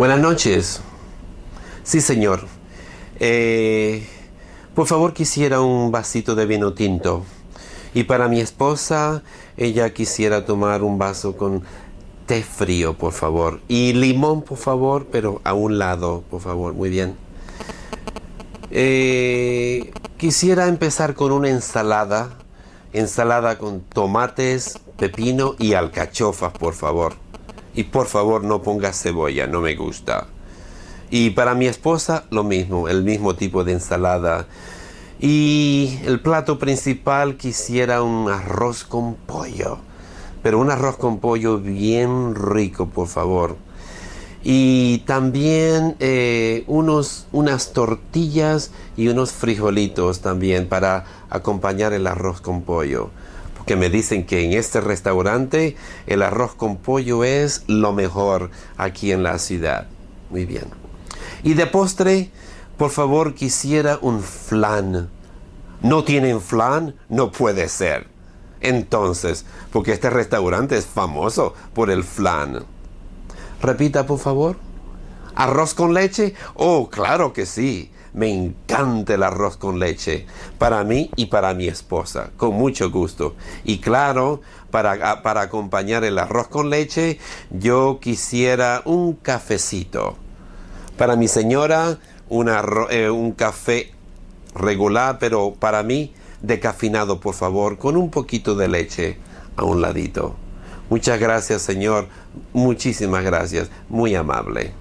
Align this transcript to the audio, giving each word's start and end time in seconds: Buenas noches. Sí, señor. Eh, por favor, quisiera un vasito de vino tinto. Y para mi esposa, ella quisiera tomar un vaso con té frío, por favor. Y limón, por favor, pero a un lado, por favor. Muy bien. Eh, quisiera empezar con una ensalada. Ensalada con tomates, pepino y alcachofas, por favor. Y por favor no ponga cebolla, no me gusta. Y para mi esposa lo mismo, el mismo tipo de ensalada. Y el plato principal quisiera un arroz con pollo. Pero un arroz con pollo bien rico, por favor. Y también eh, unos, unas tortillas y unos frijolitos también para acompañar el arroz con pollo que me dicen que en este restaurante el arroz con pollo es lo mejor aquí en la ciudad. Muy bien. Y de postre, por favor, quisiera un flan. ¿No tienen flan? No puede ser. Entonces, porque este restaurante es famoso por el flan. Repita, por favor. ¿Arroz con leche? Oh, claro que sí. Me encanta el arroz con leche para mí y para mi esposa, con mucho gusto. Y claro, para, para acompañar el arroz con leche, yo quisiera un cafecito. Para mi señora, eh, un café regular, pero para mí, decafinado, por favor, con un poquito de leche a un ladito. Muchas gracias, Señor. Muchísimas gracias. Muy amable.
Buenas 0.00 0.18
noches. 0.18 0.80
Sí, 1.82 2.00
señor. 2.00 2.46
Eh, 3.18 4.02
por 4.74 4.86
favor, 4.86 5.12
quisiera 5.12 5.60
un 5.60 5.92
vasito 5.92 6.34
de 6.34 6.46
vino 6.46 6.72
tinto. 6.72 7.22
Y 7.92 8.04
para 8.04 8.26
mi 8.26 8.40
esposa, 8.40 9.22
ella 9.58 9.92
quisiera 9.92 10.46
tomar 10.46 10.82
un 10.82 10.96
vaso 10.96 11.36
con 11.36 11.64
té 12.24 12.42
frío, 12.42 12.94
por 12.96 13.12
favor. 13.12 13.60
Y 13.68 13.92
limón, 13.92 14.40
por 14.40 14.56
favor, 14.56 15.06
pero 15.12 15.42
a 15.44 15.52
un 15.52 15.78
lado, 15.78 16.24
por 16.30 16.40
favor. 16.40 16.72
Muy 16.72 16.88
bien. 16.88 17.14
Eh, 18.70 19.92
quisiera 20.16 20.68
empezar 20.68 21.12
con 21.12 21.30
una 21.30 21.50
ensalada. 21.50 22.38
Ensalada 22.94 23.58
con 23.58 23.82
tomates, 23.82 24.78
pepino 24.96 25.56
y 25.58 25.74
alcachofas, 25.74 26.54
por 26.54 26.72
favor. 26.72 27.12
Y 27.74 27.84
por 27.84 28.06
favor 28.06 28.44
no 28.44 28.62
ponga 28.62 28.92
cebolla, 28.92 29.46
no 29.46 29.60
me 29.60 29.74
gusta. 29.76 30.26
Y 31.10 31.30
para 31.30 31.54
mi 31.54 31.66
esposa 31.66 32.24
lo 32.30 32.44
mismo, 32.44 32.88
el 32.88 33.02
mismo 33.02 33.34
tipo 33.34 33.64
de 33.64 33.72
ensalada. 33.72 34.46
Y 35.20 35.98
el 36.04 36.20
plato 36.20 36.58
principal 36.58 37.36
quisiera 37.36 38.02
un 38.02 38.30
arroz 38.30 38.84
con 38.84 39.14
pollo. 39.14 39.78
Pero 40.42 40.58
un 40.58 40.70
arroz 40.70 40.96
con 40.96 41.18
pollo 41.18 41.58
bien 41.58 42.34
rico, 42.34 42.86
por 42.86 43.08
favor. 43.08 43.56
Y 44.42 44.98
también 45.06 45.96
eh, 46.00 46.64
unos, 46.66 47.26
unas 47.30 47.72
tortillas 47.72 48.70
y 48.96 49.08
unos 49.08 49.32
frijolitos 49.32 50.20
también 50.20 50.66
para 50.66 51.04
acompañar 51.28 51.92
el 51.92 52.06
arroz 52.06 52.40
con 52.40 52.62
pollo 52.62 53.10
que 53.66 53.76
me 53.76 53.90
dicen 53.90 54.26
que 54.26 54.44
en 54.44 54.52
este 54.52 54.80
restaurante 54.80 55.76
el 56.06 56.22
arroz 56.22 56.54
con 56.54 56.76
pollo 56.76 57.24
es 57.24 57.64
lo 57.66 57.92
mejor 57.92 58.50
aquí 58.76 59.12
en 59.12 59.22
la 59.22 59.38
ciudad. 59.38 59.86
Muy 60.30 60.44
bien. 60.44 60.64
Y 61.42 61.54
de 61.54 61.66
postre, 61.66 62.30
por 62.76 62.90
favor, 62.90 63.34
quisiera 63.34 63.98
un 64.00 64.22
flan. 64.22 65.08
¿No 65.82 66.04
tienen 66.04 66.40
flan? 66.40 66.94
No 67.08 67.32
puede 67.32 67.68
ser. 67.68 68.06
Entonces, 68.60 69.44
porque 69.72 69.92
este 69.92 70.10
restaurante 70.10 70.76
es 70.76 70.86
famoso 70.86 71.54
por 71.74 71.90
el 71.90 72.04
flan. 72.04 72.64
Repita, 73.62 74.06
por 74.06 74.18
favor. 74.18 74.56
¿Arroz 75.34 75.74
con 75.74 75.94
leche? 75.94 76.34
Oh, 76.54 76.90
claro 76.90 77.32
que 77.32 77.46
sí. 77.46 77.90
Me 78.12 78.28
encanta 78.32 79.14
el 79.14 79.22
arroz 79.22 79.56
con 79.56 79.78
leche 79.78 80.26
para 80.58 80.82
mí 80.84 81.10
y 81.16 81.26
para 81.26 81.54
mi 81.54 81.68
esposa, 81.68 82.30
con 82.36 82.54
mucho 82.54 82.90
gusto. 82.90 83.36
Y 83.64 83.78
claro, 83.78 84.40
para, 84.70 85.22
para 85.22 85.42
acompañar 85.42 86.04
el 86.04 86.18
arroz 86.18 86.48
con 86.48 86.70
leche, 86.70 87.18
yo 87.50 87.98
quisiera 88.00 88.82
un 88.84 89.14
cafecito. 89.14 90.16
Para 90.96 91.16
mi 91.16 91.28
señora, 91.28 91.98
eh, 92.90 93.10
un 93.10 93.32
café 93.32 93.92
regular, 94.54 95.18
pero 95.18 95.54
para 95.58 95.82
mí, 95.82 96.12
decafinado, 96.42 97.20
por 97.20 97.34
favor, 97.34 97.78
con 97.78 97.96
un 97.96 98.10
poquito 98.10 98.54
de 98.54 98.68
leche 98.68 99.18
a 99.56 99.64
un 99.64 99.80
ladito. 99.80 100.36
Muchas 100.88 101.20
gracias, 101.20 101.62
Señor. 101.62 102.08
Muchísimas 102.52 103.24
gracias. 103.24 103.70
Muy 103.88 104.14
amable. 104.14 104.72